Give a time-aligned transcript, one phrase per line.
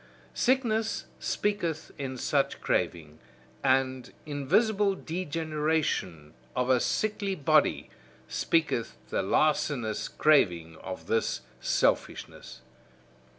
[0.33, 3.19] Sickness speaketh in such craving,
[3.63, 7.91] and invisible degeneration; of a sickly body,
[8.27, 12.61] speaketh the larcenous craving of this selfishness.